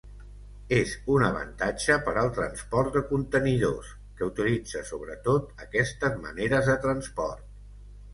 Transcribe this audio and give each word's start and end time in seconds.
És 0.75 0.91
un 1.15 1.25
avantatge 1.25 1.97
per 2.07 2.13
al 2.21 2.31
transport 2.37 2.95
de 2.99 3.03
contenidors, 3.11 3.91
que 4.21 4.29
utilitza 4.31 4.81
sobretot 4.89 5.63
aquestes 5.67 6.17
maneres 6.25 6.71
de 6.71 6.77
transport. 6.87 7.45